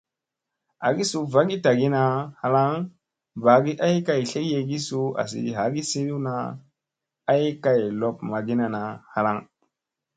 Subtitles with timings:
[0.87, 2.01] Agi suu vagii tagiina
[2.41, 2.71] halaŋ
[3.43, 6.33] ɓagi ay kay tlekyegi suu asi hagisuna
[7.33, 8.81] ay kay lob magina na
[9.13, 9.37] halaŋ.